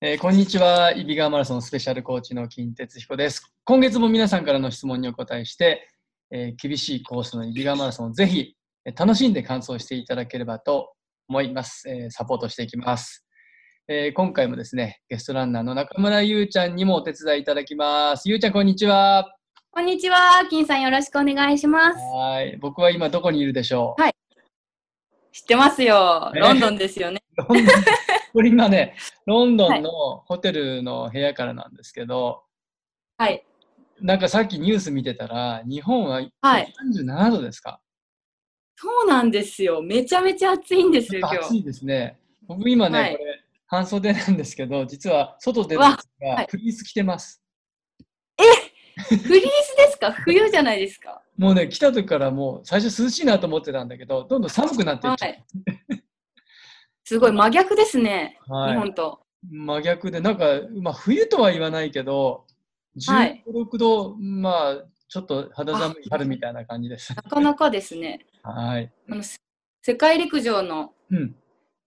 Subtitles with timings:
[0.00, 0.92] えーこんにちは。
[0.96, 3.52] イビガーマラソンスペシャルコーチの金哲彦です。
[3.64, 5.88] 今月も皆さんからの質問にお答えして、
[6.30, 10.92] えー厳しいコースのイビガーマラソンをぜひ、えー楽しんで完走していただければと
[11.28, 11.88] 思います。
[11.88, 13.26] えーサポートしていきます、
[13.88, 18.28] えー今回もですね、ゲストランナーの中村ゆうちゃんにもお手伝いいただきます。
[18.28, 19.34] ゆうちゃん、こんにちは。
[19.72, 21.98] こんにちは、金さんよろしくお願いします。
[21.98, 22.56] はい。
[22.58, 24.12] 僕は今どこにいるでしょう、はい
[25.32, 26.30] 知ってますよ。
[26.34, 27.22] ねロンドンですよね。
[28.32, 29.90] これ今ね、 ロンドンの
[30.26, 32.42] ホテルの部屋からなんですけど、
[33.16, 33.44] はい。
[34.00, 37.80] なんかさっきニュース見てたら、日本ははい37度ですか、
[38.76, 39.82] そうなんですよ。
[39.82, 41.36] めちゃめちゃ暑いんですよ、今日。
[41.38, 42.18] 暑いですね。
[42.46, 47.42] 僕今ね、はいこれ、半袖なんですけど、実は外出るんですが、はいフリース着てます。
[48.96, 50.12] フリースですか？
[50.12, 55.30] 冬じゃないですかもうね、来た時からもう最初涼しいなと思ってたんだけど、どんどん寒くなっていっちゃう。
[55.30, 55.44] はい。
[57.04, 58.38] すごい真逆ですね。
[58.48, 59.20] はい日本と。
[59.48, 60.44] 真逆で、なんか、
[60.82, 62.44] まあ、冬とは言わないけど、
[63.06, 67.14] はい15、6度、まあ、ちょっと肌寒い春みたいな感じです。
[67.14, 68.26] なかなかですね。
[68.42, 68.92] はい。
[69.08, 69.38] あのせ
[69.82, 71.36] 世界陸上のうん。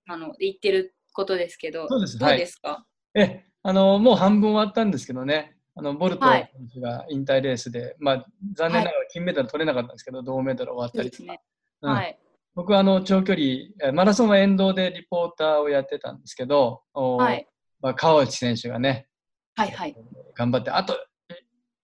[0.07, 11.31] あの言ってることですけど、そうですどうですか、え、あの、もう半分終わったんですけどね、あの、ボルトはい選手が引退レースで、まあ、残念ながら金メダル取れなかったんですけど、銅メダル終わったりとか。
[11.31, 11.41] ね。
[11.81, 12.19] うんはい。
[12.53, 13.45] 僕はあの長距離、
[13.81, 17.47] えマラソンは沿道でリポーターをやってたんですけど、おはい。
[17.79, 19.07] まあ、川内選手がね、
[19.55, 19.95] はいはい。
[20.35, 20.93] 頑張って、あと、
[21.29, 21.35] え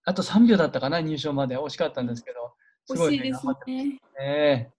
[0.04, 2.54] あと3秒だったかな、入賞まで惜しかったんですけど、
[2.86, 4.72] すごいね、惜しいですね。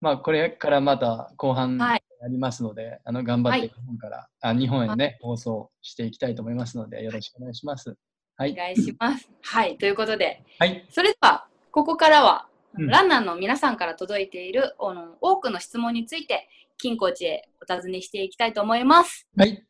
[0.00, 7.96] まあ、これからまた後半はいありますので、あの頑張ってはい日本から、あ日本へね、放送していきたいと思いますので、よろしくお願いします。
[8.40, 8.52] はい。
[8.52, 9.28] お願いします。
[9.42, 9.76] はい。
[9.76, 10.86] ということで、はい。
[10.88, 12.46] それでは、ここからは、
[12.78, 19.26] うんランナーの皆さんから届いているあの多くの質問について、金コーチへお尋ねしていきたいと思います。
[19.36, 19.62] はい。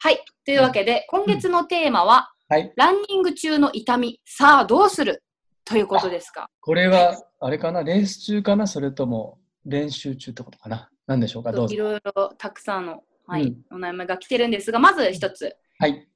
[0.00, 0.24] はい。
[0.44, 2.72] というわけで、今月のテーマは、はい。
[2.74, 5.22] ランニング中の痛み、さあどうする？
[5.64, 6.48] ということですか。
[6.60, 10.90] これは、あれかな、レース中かな、それとも練習中ってことかな？
[11.06, 11.78] 何でしょうか、どうぞい。
[11.78, 16.08] ろいろたくさんの、はいうんお悩みが来てるんですが、まず一つ、はい。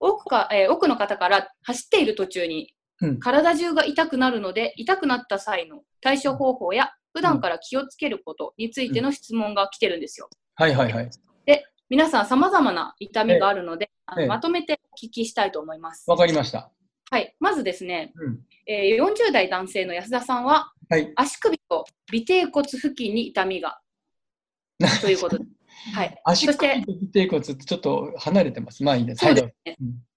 [0.00, 3.20] 多くか、えー多くの方から走っている途中にうん。
[3.20, 10.28] 体中が痛くなるので、痛くなった際の対処方法や、普段から気をつけることについての質問が来てるんですよ。
[10.56, 11.10] はいはいはい。
[11.90, 16.04] 皆さん様々な痛みがあるので、あのええまとめてお聞きしたいと思います。
[16.06, 16.70] わかりました。
[17.10, 17.34] はい。
[17.40, 18.40] まずですね、うん。
[18.66, 21.10] えー40代男性の安田さんは、はい。
[21.16, 23.80] 足首と尾てい骨付近に痛みが、
[25.00, 25.50] ということです。
[25.94, 26.20] はい。
[26.24, 28.82] 足そして首と尾骨ってちょっと離れてます。
[28.82, 29.24] まあいいです。
[29.24, 29.76] そうですね。
[29.80, 30.08] うん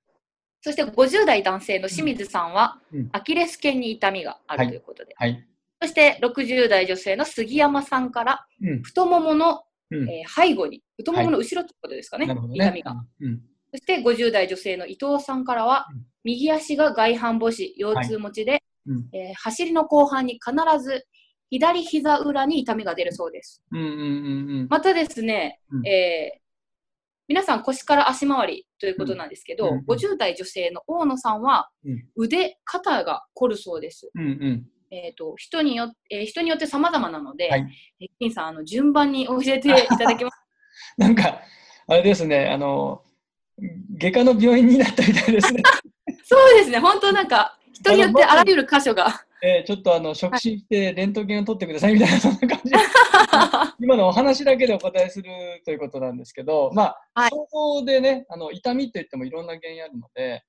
[0.63, 5.47] そして50代男性の清水さんは、うんアキレス腱に痛みがあるはいということで、はい。
[5.81, 8.81] そして60代女性の杉山さんから、うん。
[8.83, 10.09] 太ももの、うん。
[10.09, 12.35] えー背後に、太ももの後ろということですかね、ね。
[12.53, 12.95] 痛みが。
[13.21, 13.41] うん。
[13.71, 19.09] そして50代女性の伊藤さんからは、うん右足が外反母趾、腰痛持ちで、うん。
[19.11, 21.07] えー走りの後半に必ず
[21.51, 23.61] 左膝裏に痛みが出るそうです。
[23.71, 23.79] うん。
[23.79, 23.87] うん。
[23.87, 23.93] う
[24.63, 24.67] ん。
[24.69, 26.41] またですね、うんえー
[27.27, 34.11] 皆さん腰から足回りということなんですけど、うんうん50代女性の大野さんは、うん腕、肩が凝るそうです。
[34.13, 34.21] うん。
[34.21, 34.65] うん。
[34.91, 37.65] えー、と人によえー人によって様々なので、はい
[38.01, 40.37] えー金さんあの順番に教えていただけます
[40.97, 41.41] なんか、
[41.87, 43.01] あれですね、あの、
[43.97, 45.63] 外科の病院になったみたいですね。
[46.23, 49.25] そうですね、本当なんか人によってあらゆる箇所が。
[49.43, 52.77] えーちょっとあの、触診してレントゲンを取ってくださいみたいな、そんな感じで。
[53.79, 55.31] 今のお話だけでお答えする
[55.65, 60.43] ということなんですけど、まあ、はい想像でね、あの痛みって言ってもいろんな原因あるので、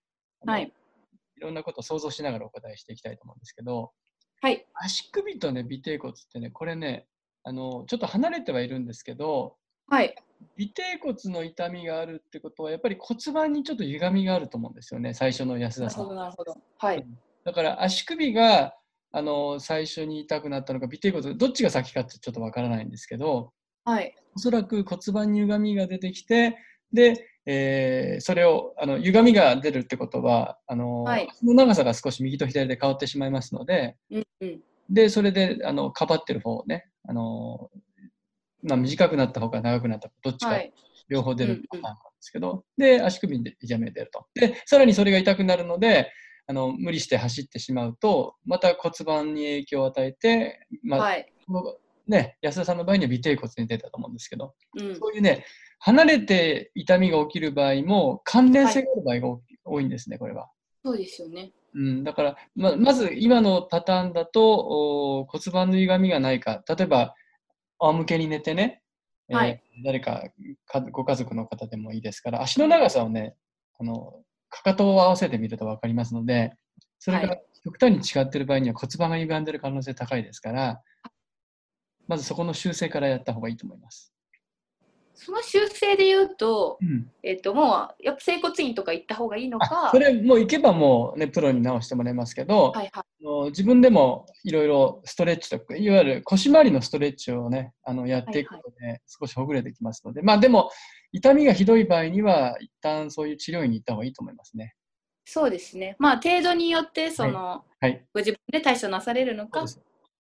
[0.45, 0.73] はい、
[1.37, 3.93] いろんなことを想像しながらお答えしていきたいと思うんですけど、
[4.41, 7.07] はい、足首とね、尾てい骨ってね、これね、
[7.45, 9.57] あのちょっと離れてはいるんですけど、
[9.89, 10.15] はい、
[10.61, 16.15] 尾てい骨の痛みがあるってことは、やっぱり骨盤にちょっと歪みがあると思うんですよね、最初の安田さん。
[16.15, 16.57] なるほど。
[16.79, 17.07] はい、
[17.45, 18.75] だから足首が
[19.13, 23.53] あの最初に痛くなったのか、尾てい骨、どっちが先かってちょっとわからないんですけど、
[23.85, 26.57] はい、おそらく骨盤に歪みが出てきて、
[26.93, 31.29] で、えーそれをあの歪みが出るってことはあの、はい。
[31.31, 37.71] 足の長さが少し右と左で変わってしまいますので、うんうん、でそれであのかばってる方をね、あの
[38.63, 40.73] まあ、短くなった方か長くなった方どっちかはい、
[41.09, 44.27] 両方出るパターンなんですけど、で足首に痛みが出ると。
[44.35, 46.13] でさらにそれが痛くなるので
[46.47, 51.33] あの無理して走ってしまうとまた骨盤に影響を与えて、まあはい、
[52.09, 55.45] ね、安田さんの場合には尾てい骨に出たと思うんですけど、うん、そういうね、
[55.79, 60.51] 離れて痛みが起きる場合も関連性がある場合が多い多いんですね、これは。
[60.85, 61.53] そうですよね。
[61.75, 64.53] うん、だからままず今のパターンだと
[65.21, 67.15] お骨盤の歪みがないか例えば
[67.79, 68.83] 仰向けに寝てね、
[69.31, 70.25] えーはい誰か
[70.67, 73.35] かご家族の方でもいいですから、足の長さをね、
[73.79, 74.23] あの
[74.53, 76.53] かかとを合わせてみると分かりますので、
[76.99, 80.83] それがはい極端に違っている場合には骨盤が歪んでいる可能性高いですから、
[82.09, 84.13] まずそこの修正からやった方がいいと思います。
[85.15, 92.91] その修正で言うと、うん、えっと、もう、やっぱ整骨院とか行った方がいいのあか、それもう行けばもうね、プロに直してもらえますけど、はいはい。
[92.95, 100.71] あの自分でもいろいろストレッチとか、いわゆる腰回りのストレッチをね、あのやっていくことで少しほぐれてきますので、まあでも、
[101.13, 104.75] 痛みがひどい場合には、一旦そういう治療院に行った方がいいと思いますね。
[105.25, 105.95] そうですね。
[105.99, 108.05] まあ、程度によって、その、はい。
[108.13, 109.65] ご自分で対処なされるのか。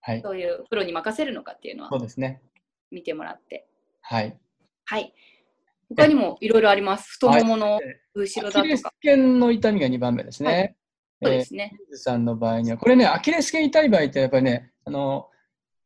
[0.00, 0.20] はい。
[0.22, 2.42] そういうプロに任せるのかっていうのはそうですね。
[2.90, 3.66] 見てもらって。
[4.02, 4.36] はい。
[4.92, 5.14] はい。
[5.88, 7.12] 他にもいろいろあります。
[7.12, 7.80] 太ももの
[8.14, 9.00] 後ろアキレスだとか。
[9.00, 10.50] 腱の痛みが2番目ですね。
[10.52, 10.76] はい
[11.22, 11.72] そうえーですね。
[11.88, 15.30] 水さんの場合には、これね、アキレス腱痛い場合ってやっぱりね、あの、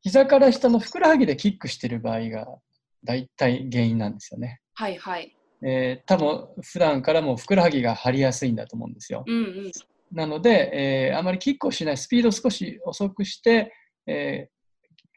[0.01, 2.49] 膝から下のふくらはぎでキックしてる場合が
[3.05, 4.61] 大体原因なんですよね。
[4.75, 5.37] はいはい。
[5.63, 9.23] えー多分普段からもふくらはぎが張りやすいんだと思うんですよ。
[9.25, 9.73] うんうん。
[10.11, 13.73] なので、えーあまりキックをしない、スピードを少し遅くして、
[14.09, 14.57] えー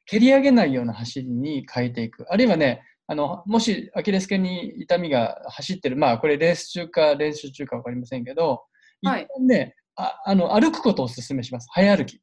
[0.05, 2.25] 蹴り上げないような走りに変えていく。
[2.33, 8.61] あるいはね、あのもしアキレス腱に痛みが走ってる、まあこれレース中か練習中か分かりませんけど、
[9.03, 11.67] はい一旦ね、ああの歩くことをお勧めします。
[11.71, 12.21] 早歩き。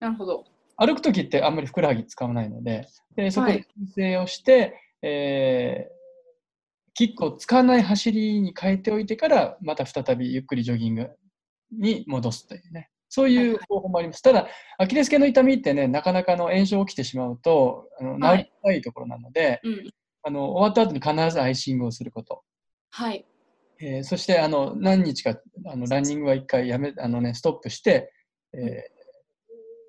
[0.00, 0.44] なるほど。
[0.76, 2.86] 歩くときってあんまりふくらはぎ使わないので、
[3.16, 6.02] でそこではい修正をして、えー
[6.94, 11.08] キックを使わない走りに変えておいてから、また再びゆっくりジョギング
[11.70, 14.22] に戻すというね、そういう方法もあります。
[14.22, 19.90] ただ、アキレス腱の痛みってね、なかなかの炎症起きてしまうと、あのはい治りたいところなので、うん。
[20.22, 22.42] あの終わった後に必ずアイシングをすること。
[22.90, 23.24] はい。
[23.80, 25.36] えーそしてあの何日か
[25.66, 28.12] あのランニングは1回やめあの、ね、ストップして、
[28.52, 28.62] えー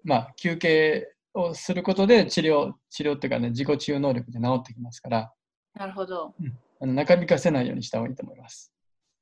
[0.04, 5.32] まあ、休憩をすることで治療治療っていうかね自己治癒能力で治ってきますから
[5.76, 6.34] なるほど。
[6.80, 8.72] あの中引かせないようにした方がいいと思います。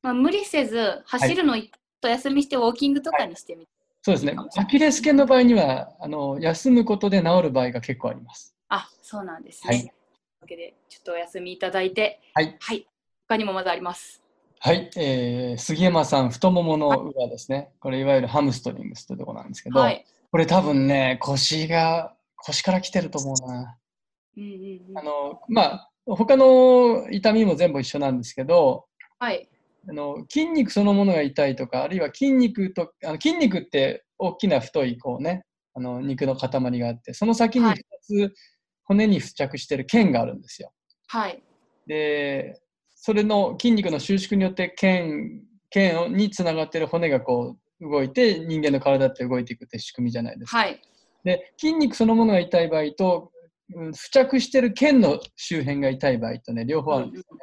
[0.02, 1.72] まあ、無理せず、走るの一
[2.02, 3.72] と休みしてウォーキングとかにしてみて。
[4.02, 8.56] そうですねアキレス腱の場合にはあの休むことで治る場合が結構あります。
[8.70, 9.76] あ、そうなんですね。
[9.76, 9.94] はい
[10.42, 12.88] わけで、ちょっとお休みいただいて、はい、はい。
[13.28, 14.22] 他にもまだあります。
[14.64, 20.06] はいえー杉山さん太ももの裏ですねこれいわゆるハムストリングスというところなんですけど、はい。
[20.32, 23.78] これ多分ね腰が腰から来てると思うな。
[24.38, 28.86] うんうんうんあのまあ他の痛みも全部一緒なんですけど
[29.20, 29.48] はい。
[29.90, 36.50] あの筋肉そのものが痛いとかあるいは筋肉とあの筋肉って大きな太いこうねあの肉の塊
[36.80, 38.34] があってその先に2はいつ
[38.86, 40.72] 骨に付着してる腱があるんですよ。
[41.08, 41.44] はい。
[41.88, 42.60] で
[42.96, 50.58] それの筋肉の収縮によって腱腱につながってる骨がこう動いて人間の体って動いていくって仕組みじゃないですか。
[50.58, 50.82] はい。
[51.24, 53.42] で筋肉そのものが痛い場合と、うん
[53.94, 57.42] 付着してる腱の周辺が痛い場合とね両方あるんですよね。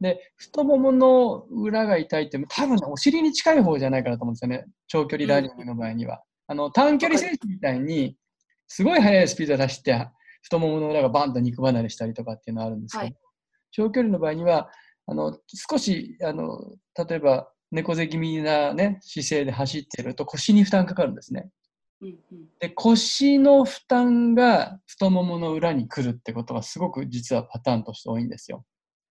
[0.00, 6.22] で太ももの裏が痛いって多分ねお尻に近い方じゃないかなと思うんですよね長距離ランニングの場合には。
[6.46, 8.16] あの短距離選手みたいに
[8.68, 10.08] すごい速いスピードで走って
[10.42, 13.16] 太ももの裏がバンと肉離れしたりとかっていうのはあるんですけど、はい
[13.70, 14.70] 長距離の場合には
[15.06, 15.38] あの
[15.70, 16.58] 少しあの
[17.08, 21.50] 例えば猫背気味な、ね、姿勢で走っていると腰に負担かかるんですね。
[22.00, 22.46] うんうん。
[22.60, 28.64] で腰の負担が太ももの裏に来るってことがすごく実はパターンとして多いんですよ。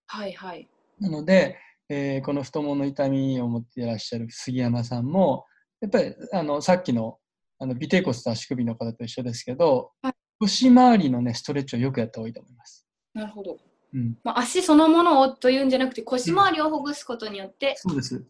[0.06, 0.68] はいはい。
[0.98, 1.56] なので、
[1.88, 5.46] えーこの太ももの痛みを持っていらっしゃる杉山さんも
[5.80, 7.18] やっぱりあのさっきの
[7.60, 12.86] あの尾てい骨と足首の方と一緒ですけど、はい腰回りの、ね、ストレッチをよくやった方がいいと思います。
[13.14, 13.58] なるほど。
[13.94, 18.24] うん、まあ、足そのものをというんじゃなくて腰回りをほぐすことによって、そうです。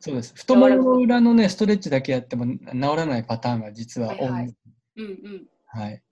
[0.00, 0.34] そうです。
[0.34, 4.18] 太ももの裏のね、ストレッチだけやっても治らないパターンが実は多い。
[4.18, 4.54] はいははいい。
[4.96, 6.02] うんうん、はい。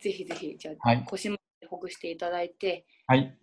[0.00, 1.04] ぜひぜひじゃあ、はい。
[1.06, 3.36] 腰回りほぐしていただいてはい。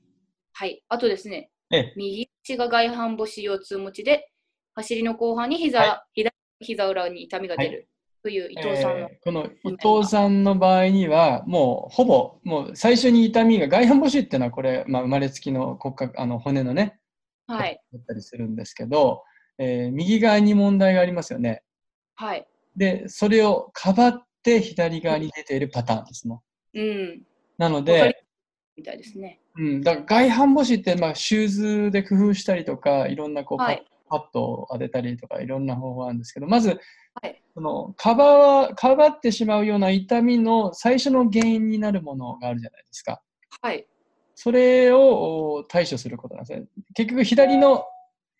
[0.53, 4.31] はいあとですねええ、右足が外反母趾腰痛持ちで
[4.75, 7.89] 走りの後半に膝、は左膝裏に痛みが出る
[8.21, 16.99] という伊藤さんの、えーこの伊藤さんの場合には、もうほぼ、もう最初に痛みが、外反母趾っていうのは、これ、まあ、生まれつきの骨格あの骨のね、
[17.47, 17.81] はい。
[17.93, 19.23] だったりするんですけど、
[19.57, 21.63] えー右側に問題がありますよね。
[22.15, 22.47] はい。
[22.75, 26.79] で、それをかばって左側に出ているパターンですもん。
[26.79, 27.23] うん。
[27.57, 28.25] なので、
[28.75, 29.39] みたいですね。
[29.57, 31.47] うん、だから外反母趾って、まあ、シュー
[31.87, 36.79] ズで工夫したりとか、いろんなこうパ,、はいパッドを当てたりとか、いろんな方法あるんですけど、まず、
[37.21, 37.41] はい。
[37.53, 43.21] そのかばわかばってしまうような痛みの最初の原因になるものがあるじゃないですか。
[43.61, 43.87] はい。
[44.35, 46.67] それをお対処することなんですね。
[46.93, 47.85] 結局、左の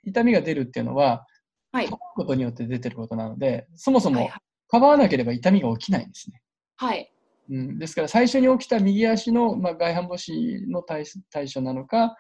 [0.04, 1.26] 痛みが出るっていうのは、
[1.72, 1.86] はい。
[1.86, 4.32] かばうことによって出てることなので、そもそもはい
[4.70, 6.42] かばわなければ痛みが起きないんですね。
[6.78, 7.12] はい。
[7.50, 12.16] うん、ですから最初に起きた右足の、まあ、外反母趾の対対処なのか、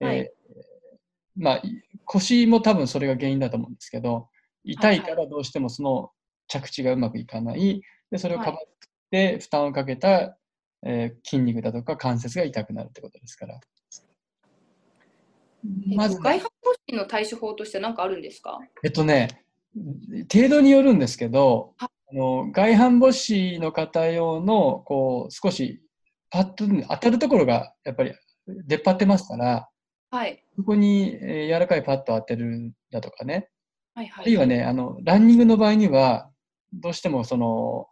[0.00, 0.16] はい。
[0.16, 0.69] えー
[1.36, 4.28] まあ、い腰も多分それが原因だと思うんですけど
[4.64, 6.10] 痛いからどうしてもその
[6.48, 7.82] 着地がうまくいかない。
[8.10, 8.60] でそれをかばっ
[9.10, 10.36] て負担をかけた、
[10.84, 13.60] えー筋肉だとか関節が痛くなるってことですから。
[15.94, 18.58] まず外反母趾の対処法として何かあるんですか？
[18.82, 19.44] えっとね、
[20.32, 25.82] 程度によるんですけど、はあの外反母趾の方用のこう少し
[26.30, 28.14] パッと当たるところがやっぱり
[28.46, 29.68] 出っ張ってますから、
[30.10, 30.44] はい。
[30.56, 33.48] そこに、えー柔らかいパッドを当てるだとかね、
[33.94, 34.24] はいはい。
[34.24, 36.30] あるいはね、あのランニングの場合には、
[36.72, 37.86] どうしてもその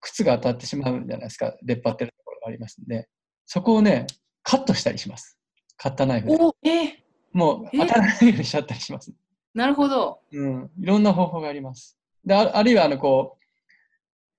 [0.00, 3.08] 靴が当たってしまうんじゃないですか、出っ張ってるところがありますんで、
[3.46, 4.06] そこをね、
[4.42, 5.38] カットしたりします。
[5.76, 6.36] カッターナイフで。
[6.36, 7.04] おえー
[7.34, 9.12] もうえ当たらないようにしちゃったりします。
[9.54, 10.20] なるほど。
[10.32, 11.98] うん、いろんな方法があります。
[12.24, 13.44] でああるいはあのこう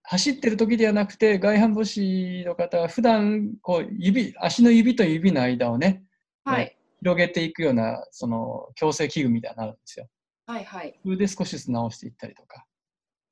[0.04, 6.04] 走ってる時ではなくて外反母趾の方は普段こう指足の指と指の間をね
[6.46, 6.75] はい。
[7.00, 10.08] 広げていくようなその矯正器具みたいになるんですよ。
[10.48, 11.00] はいはい。
[11.04, 12.66] それで少しずつ直していったりとか、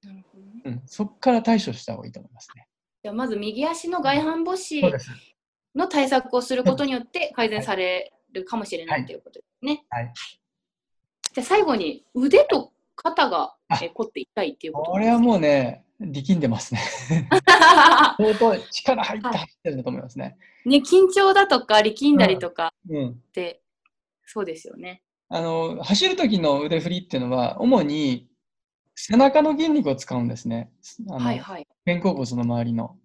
[0.03, 0.62] なるほどね。
[0.65, 2.67] うん、そこから対処した方がいいと思いますね。
[3.03, 4.82] じゃあまず右足の外反母趾。
[5.75, 9.84] の対策をすることによって改善されるかもしれないはいということですね。
[9.89, 10.13] はい
[11.34, 13.55] じゃあ最後に腕と肩が
[13.96, 16.81] 凝って痛いっていうことこれはもうね、力んでますね。
[18.17, 20.38] 相当力入って走ってるんだと思いますね。
[20.65, 23.62] ね、緊張だとか力んだりとかうんって、
[24.25, 25.01] そうですよね。
[25.29, 28.29] あの走る時の腕振りっていうのは主に
[28.95, 30.71] 背中の筋肉を使うんですね。
[31.09, 31.67] あのはいはい。
[31.85, 32.97] 肩甲骨の周りの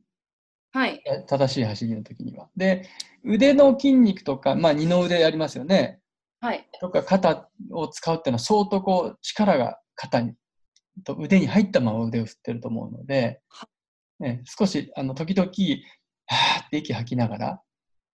[0.72, 1.02] はい。
[1.06, 2.48] え正しい走りの時には。
[2.56, 2.88] で、
[3.24, 6.00] 腕の筋肉とか、まあ、二の腕ありますよね。
[6.40, 6.68] はい。
[6.80, 10.34] とか肩を使うっていうのは相当こう力が肩に
[11.04, 13.40] と腕に入ったまま腕を振ってると思うので、
[14.20, 17.62] ね、少しあの時々はーって息吐きながら、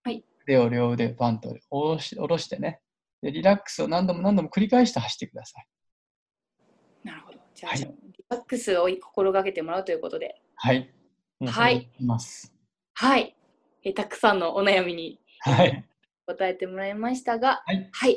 [0.04, 2.80] はい腕を両腕バンと下ろし下ろしてね
[3.22, 5.66] でリラックスを何度も何度も繰り返して走ってください。
[7.04, 7.38] なるほど。
[7.54, 10.94] じゃあ、はいリラックスを心がけてもらうということで、はい。
[11.40, 12.52] もうそれでいきます。
[12.94, 13.36] はい。
[13.82, 15.84] えたくさんのお悩みにはい。
[16.26, 17.88] 答えてもらいましたが、はい。
[17.92, 18.16] はい。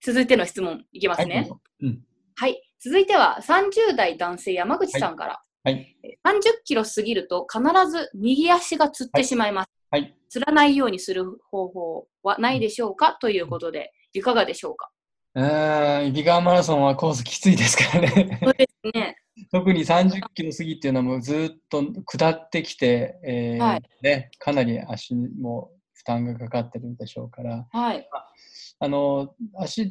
[0.00, 1.46] 続いての質問いきますね。
[1.48, 1.60] ぞ。
[1.80, 2.04] うん。
[2.36, 2.63] はい。
[2.84, 5.40] 続いては30代男性山口さんから。
[5.62, 5.96] はい。
[6.02, 9.70] え30キロ過ぎると必ず右足がつってしまいます。
[9.90, 10.14] はい。
[10.28, 13.16] つらないようにする方法はないでしょうか？
[13.18, 14.90] ということで、いかがでしょうか？
[15.34, 18.38] うーん、揖斐川マラソンはコースきついですからね。
[18.42, 19.16] そうですね。
[19.50, 28.06] 特に30キロ過ぎっていうのはもうずっと下ってきて、えーはいね、かなり足にも負担がかかってるでしょうから、はい。
[28.78, 29.90] あの足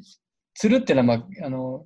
[0.53, 1.85] つるっていうのは、まあ、あの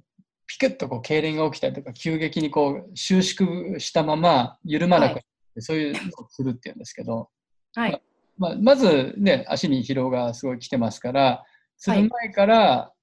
[0.60, 5.26] ピクッとこう痙攣が起きたりとか急激にこう収縮したまま緩まなくなって、
[5.58, 7.30] はそういうのをつるっていうんですけど、
[7.76, 8.02] はい。
[8.38, 11.44] まあ、まずね足に疲労がすごい来てますから
[11.78, 12.94] つる前から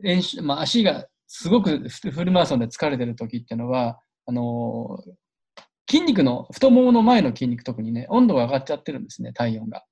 [0.00, 5.12] 練習、まあ、足がすごくフフルマラソンで疲れてる時っていうのはあのー
[5.90, 9.84] 筋肉の太ももの前の筋肉特にね温度が上がっちゃってるんですね体温が。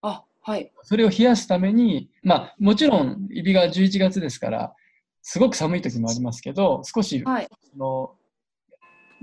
[0.00, 0.72] あ、はい。
[0.82, 4.74] それを冷やすために、まあ、もちろん、イビが11月ですから、
[5.22, 7.48] すごく寒い時もありますけど、少し、はい。
[7.72, 8.14] その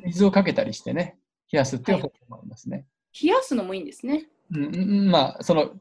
[0.04, 1.18] 水をかけたりしてね、
[1.52, 2.86] 冷やすっていう方法もありますね。
[3.22, 4.28] 冷やすのもいいんですね。
[4.52, 5.72] うんうん、まあ、その、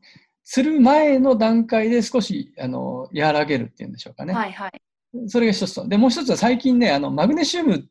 [0.43, 4.33] する前の段階で少し、あの、和らげるっていうんでしょうかね。
[4.33, 4.81] はいはい。
[5.29, 5.87] それが一つと。
[5.89, 7.89] で、もう一つは最近ね、あの、マグネシウム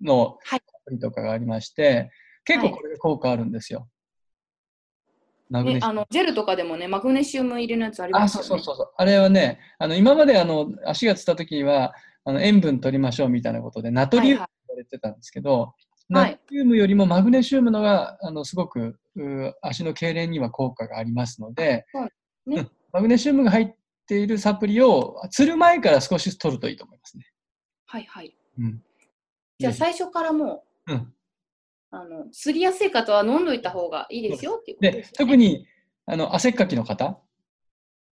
[0.00, 2.10] のはいアプリとかがありまして、
[2.44, 3.88] 結構これが効果あるんですよ。
[5.62, 8.48] ねあのジェルとかでもね、マグネシウム入りのやつありあ、ますよね。
[8.48, 8.94] そうそうそうそう。
[8.96, 11.92] あれはね、あの今まであの足がつった時には
[12.24, 15.70] あの塩分取りましょうみたいなことで、ナトリウムはって言われてたんですけど、はい
[16.08, 21.86] ナトリウムよりもマグネシウムのがあのすごくう足の痙攣には効果がありますので、
[22.46, 23.74] ねうんマグネシウムが入っ
[24.06, 27.24] ているサプリを釣る前から少しずつ取るといいと思いますね。
[27.86, 28.36] はいはい。
[28.58, 28.82] うん、
[29.58, 31.14] じゃあ最初からもう、うん
[31.92, 35.12] あの、すりやすい方は飲んどいた方がいいですよっていうことでですよね。
[35.18, 35.66] 特に
[36.06, 37.20] あの汗っかきの方、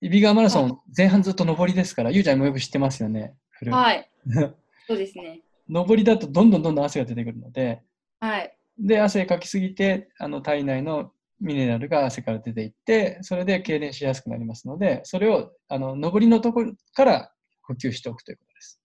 [0.03, 3.35] イビガーマラソン前半ずっと上りですから、ゆうちゃんもよく知ってますよね。
[3.71, 4.11] はい。
[4.87, 5.41] そうですね。
[5.69, 7.83] 上りだとどんどんどんどん汗が出てくるので、
[8.21, 8.59] はい。
[8.79, 18.83] で、汗かきすぎて、あの体内のミネラルが汗から出ていって、それで痙攣しやすくなりますので、それをあの上りのところから補給しておくということです。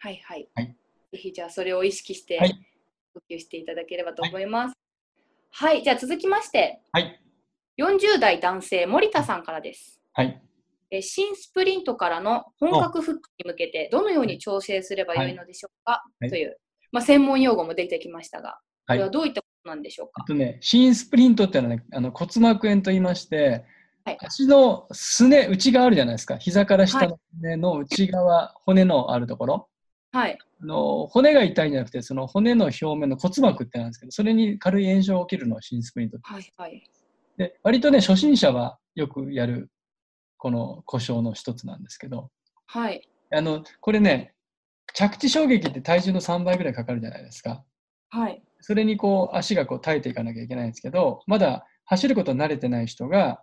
[0.00, 0.46] はいはい。
[0.54, 0.76] はい
[1.16, 2.54] ぜひじゃあそれを意識してはい
[3.16, 4.74] 補給していただければと思います。
[5.52, 7.18] はい、じゃあ続きまして、はい。
[7.78, 10.00] 40代男性森田さんからです。
[10.12, 10.42] はい。
[10.90, 16.58] え新スプリントからの本格復帰に向けてどのように調整すればよいのでしょうか、はいという、
[16.92, 19.10] まあ、専門用語も出てきましたが、こはいれは。
[19.10, 20.24] どういったこなんでしょうか？
[20.24, 23.64] とね、新スプリントっていうのはね、あの骨膜炎と言いまして、
[24.04, 26.36] はい足のすね、内側あるじゃないですか。
[26.36, 29.68] 膝から下の骨の内側、骨のあるところ。
[30.12, 30.38] はい。
[30.62, 36.52] あの骨が痛いんじゃなくて、その骨の表面の骨膜ってなんですけど、それに軽い炎症が起きるのを新スプリントってはい。
[36.56, 36.90] はい。
[37.36, 39.70] で、割とね、初心者はよくやる、
[40.38, 42.30] この故障の一つなんですけど、
[42.66, 43.08] はい。
[43.30, 44.34] あの、これね、
[44.94, 47.64] 着地衝撃って体重の3倍ぐらいかかるじゃないですか。
[48.08, 48.42] はい。
[48.60, 53.42] それにこう、足がこう耐えていかなきゃいけないんですけど、まだ走ること慣れてない人が、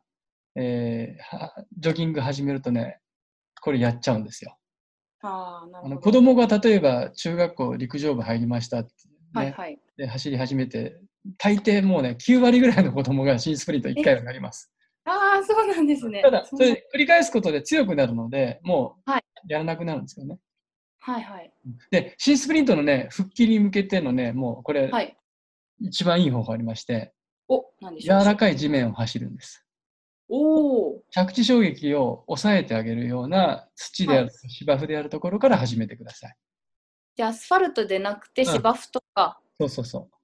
[0.55, 2.99] えーはジョギング始めるとね、
[3.61, 4.57] これやっちゃうんですよ。
[5.23, 5.99] ああ、の。
[5.99, 8.89] 子供が例えば中学校陸上部入りましたって、
[9.33, 9.51] ねはい。
[9.53, 9.79] はい。
[9.97, 10.97] で走り始めて、
[11.37, 14.71] 大抵もうね、9割ぐらいの子供が新スプリント1回はなります。
[15.05, 16.21] ああ、そうなんですね。
[16.21, 20.39] ただ、それ繰り返すことで強くなるので、もうはいやらなくなるんですよね。
[20.99, 21.23] はい。
[21.23, 21.53] はい。
[21.91, 25.15] で、新スプリントのね、復帰に向けてのね、もうこれ、はい。
[25.81, 27.13] 一番いい方法ありまして、
[27.49, 28.25] お、なんでし柔ょう？
[28.25, 29.62] らかい地面を走るんです。
[30.29, 31.03] おお。
[31.11, 36.35] 着地衝撃を抑えてあげるような土である、芝生であるところから始めてください。
[37.15, 40.15] じゃあ、アスファルトでなくてうん芝生とか、そうそうそう。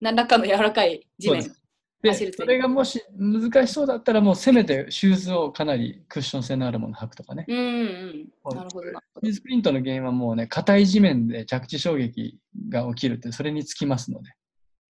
[0.00, 2.32] 何らかの柔らかい地面で。
[2.32, 7.46] それがもし難しそうだったら、もうせめてシューズをかなりクッション性のあるものを履くとかね。
[7.48, 8.28] うんうん。
[8.54, 8.90] なるほど、
[9.24, 9.32] ス。
[9.32, 14.30] スプリントの原因はもうね、硬い地面で着地衝撃が起きるって、それにつきますので。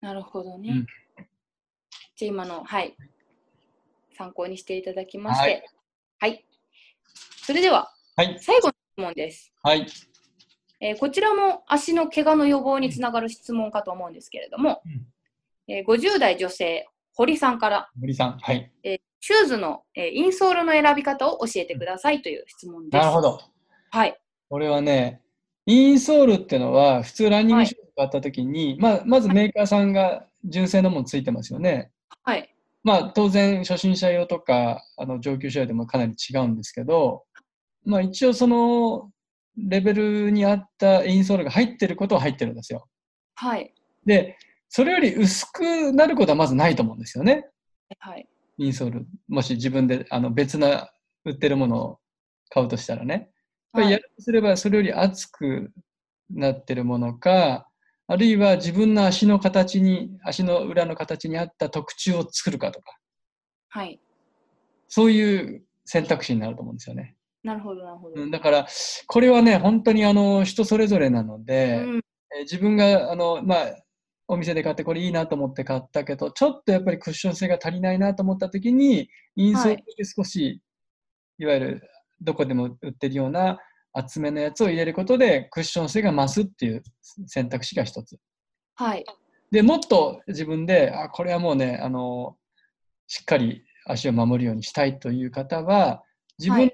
[0.02, 0.70] なるほどね。
[0.70, 0.86] うん
[2.18, 2.96] じゃあ、今の、はい。
[4.16, 5.68] 参考にしていただきまして。
[6.18, 6.46] はい。
[7.42, 8.38] それでは、はい。
[8.40, 9.52] 最後の質問です。
[9.62, 9.86] はい。
[10.80, 14.82] えーこちらも足の怪我の予防につながる質問かと思うんですけれども、
[15.68, 18.38] えー50代女性、堀さんから、森さん。
[18.38, 18.70] はい。
[18.82, 23.02] えーシューズの、えーインソールの選び方を教えてくださいという質問です。
[23.02, 23.40] なるほど。
[23.90, 24.18] はい。
[24.48, 25.20] これはね、
[25.66, 31.90] インソールってのは、普通ランニングシューズ買った時に、まあ、まずメーカーさんが純正のものついてますよね。
[32.22, 32.54] はい。
[32.86, 37.24] まあ、当然、初心者用とか、あの上級者用でもかなり違うんですけど、
[37.84, 39.10] まあ、一応その
[39.56, 42.86] レベルに合ったインソールが入ってることは入ってるんですよ。
[43.34, 43.74] はい。
[44.04, 47.48] で、それより薄くなることはまずないと思うんですよね。
[47.98, 48.28] はい。
[48.58, 49.06] インソール。
[49.26, 50.92] もし自分であの別な
[51.24, 51.98] 売ってるものを
[52.50, 53.14] 買うとしたらね。
[53.14, 53.26] やっ
[53.72, 55.72] ぱりやるとすれば、それより厚く
[56.30, 57.66] なってるものか、
[58.08, 62.96] あるいは自分の足の形に、足の裏の形に合った特注を作るかとか、
[63.68, 64.00] はい。
[64.88, 67.16] そういう選択肢になると思うんですよね。
[67.42, 68.22] なるほど、なるほど。
[68.22, 68.66] うんだから、
[69.06, 72.00] これはね、本当にあの人それぞれなので、うんえー
[72.40, 73.76] 自分があの、まあ、
[74.28, 80.60] お店で買ってこれいいなと思って買ったけど、ちょっとやっぱりクッション性が足りないなと思った時に、インソールで少し、
[81.38, 81.82] い、わゆる
[82.20, 83.58] どこでも売ってるような
[83.98, 86.82] 厚めのやつを入れることで、クッション性が増すっていう
[87.26, 88.18] 選択肢が一つ。
[88.74, 89.04] はい。
[89.50, 92.36] で、もっと自分で、あ、これはもうね、あの、
[93.06, 96.02] しっかり足を守るようにしたいという方は、
[96.38, 96.70] 自分の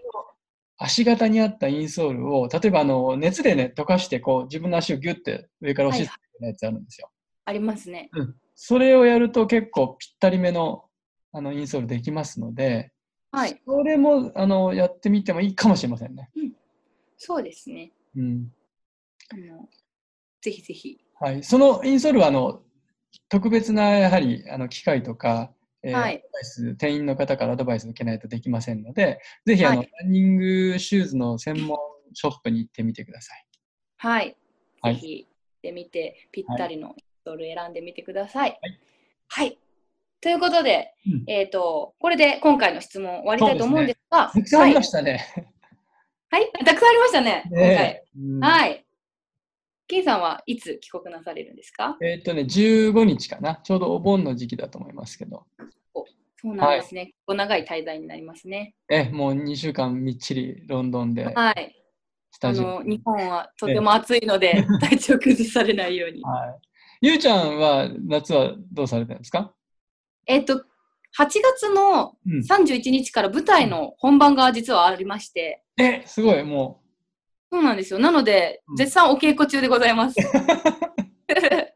[0.78, 7.11] 足型に合ったインソールを、例えばあの熱でね、溶かして、こう、自分の足をギュッて上から押し付けるやつあるんですよ。
[7.44, 8.08] ありますね。
[8.14, 8.35] うん。
[8.56, 10.85] それをやると結構ぴったりめの
[11.35, 12.92] あのインソールできますので、
[13.30, 13.62] はい。
[13.66, 16.30] それもあのやってみてもいいかもしれませんね。
[17.24, 17.92] そうですね。
[18.16, 18.52] うん。
[19.32, 19.68] あの
[20.40, 20.98] ぜひぜひ。
[21.20, 21.44] はい。
[21.44, 22.62] そのインソールは、あの、
[23.28, 25.52] 特別な、やはり、あの、機械とか、
[25.85, 26.22] えーはい
[26.78, 31.78] 店員の方からアドバイスを受けないとできませんので、ぜひ、あの、はいランニングシューズの専門
[32.12, 33.46] ショップに行ってみてください。
[33.98, 34.37] はい。
[34.80, 35.30] はいぜひ、行っ
[35.62, 38.58] てみて、ぴったりのストール選んでみてください。
[38.61, 38.80] はい。
[39.28, 39.58] はい。
[40.20, 45.51] ということで、うんえっ、と、これで今回の質問終わりたいと思うんですが、たくさんありまはいしたね。
[46.32, 46.50] はい。
[46.64, 47.68] たくさんありましたね、今回。
[47.68, 48.86] ねえうんはい。
[49.86, 51.98] 金さんはいつ帰国なされるんですか？
[52.00, 53.56] えーっとね、15日かな。
[53.56, 55.44] ちょうどお盆の時期だと思いますけど。
[55.94, 57.12] そうなんですね。
[57.26, 58.74] お長い滞在になりますね。
[58.88, 61.76] え、もう2週間みっちりロンドンではい。
[62.40, 66.22] あの、日本はとても暑いので、 体調崩されないように。
[66.22, 67.06] はい。
[67.08, 69.54] ゆうちゃんは夏はどうされてるんですか？
[70.26, 70.64] えっと、
[71.18, 72.40] 8月のうん。
[72.40, 76.81] 31日から舞台の本番が実はありまして、え、すごい、も
[77.51, 77.98] そうなんですよ。
[77.98, 80.16] なのでうん、絶賛お稽古中でございます。
[80.20, 80.25] う。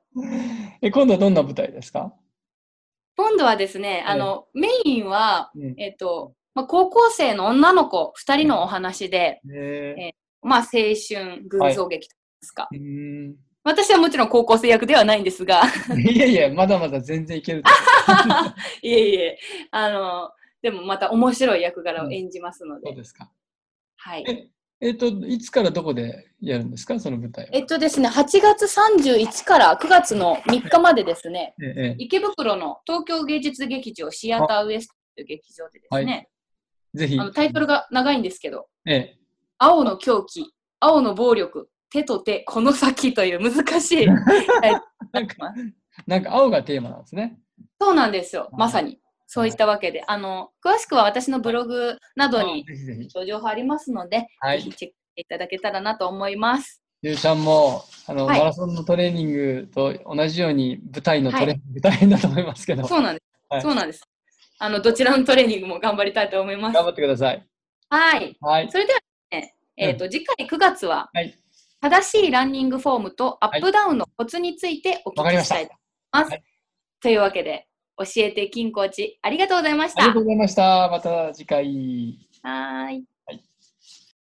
[0.81, 2.13] え、今度はどんな舞台ですか？
[3.17, 5.75] 今度はですね、あの、メインは、うん。
[5.79, 10.65] えっと、まあ、高校生の女の子2人のお話で、えまあ、青
[10.97, 12.69] 春群像劇といいますか。
[12.73, 13.35] ー、うーん
[13.67, 15.63] 私はもちろん高校生役ではないんですが、
[15.99, 17.71] いやいや、まだまだ全然いけると
[18.81, 19.39] いえいえ、
[19.73, 20.31] あの、
[20.63, 23.29] でもまた面白い役柄を演じますので、そうですか。
[23.97, 24.25] はい。
[24.29, 24.49] え
[24.81, 27.51] えっ、と、いつからどこでやるんですか、その舞台は。
[27.55, 36.29] えっとですね、8月31から9月の3日までですね、ええ池袋の東京芸術劇場シアターウエストという劇場でですね、
[36.95, 37.19] ぜひ。
[37.19, 37.25] あ。
[37.25, 39.19] のタイトルが長いんですけど、ええ。
[39.59, 44.07] 青の狂気、青の暴力、手と手、この先という難しい。
[45.13, 45.55] なんか、
[46.07, 47.39] なんか青がテーマなんですね。
[47.81, 49.01] そうなんですよ、はいまさに。
[49.27, 52.65] そういったわけで、あの、詳しくは私のブログなどに。
[53.27, 56.83] 情報ありますので、はいぜひチェックしていただけたらなと思います。
[57.03, 63.25] ゆうちゃんもあの、はいマラソンのトレーニングと同じように舞台のトレーニング大変だと思いますけど、そうなんです。
[63.49, 64.03] はいそうなんです。
[64.59, 66.85] あの、どちらのトレーニングも頑張りたいと思います頑。
[66.85, 67.47] 張ってください。
[67.91, 68.37] はい。
[68.41, 68.71] はい。
[68.71, 69.01] それでは
[69.33, 71.37] ね、えっ、と、次回9月は、はい
[71.81, 75.73] 正しいランニングフォームとアップダウンのコツについてお聞きしたいと
[76.13, 76.31] 思います。
[76.31, 76.43] はい
[77.01, 80.03] というわけで、教えて金コーチ、ありがとうございました。
[80.03, 80.89] ありがとうございました。
[80.91, 82.19] また次回。
[82.43, 83.05] はーい。